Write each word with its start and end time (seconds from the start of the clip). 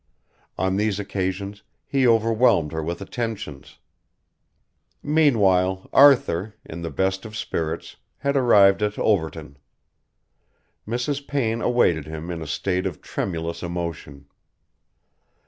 On 0.57 0.77
these 0.77 0.99
occasions 0.99 1.61
he 1.85 2.07
overwhelmed 2.07 2.71
her 2.71 2.81
with 2.81 3.03
attentions. 3.03 3.77
Meanwhile 5.03 5.87
Arthur, 5.93 6.55
in 6.65 6.81
the 6.81 6.89
best 6.89 7.23
of 7.23 7.37
spirits, 7.37 7.97
had 8.17 8.35
arrived 8.35 8.81
at 8.81 8.97
Overton. 8.97 9.57
Mrs. 10.87 11.27
Payne 11.27 11.61
awaited 11.61 12.07
him 12.07 12.31
in 12.31 12.41
a 12.41 12.47
state 12.47 12.87
of 12.87 12.99
tremulous 13.03 13.61
emotion. 13.61 14.25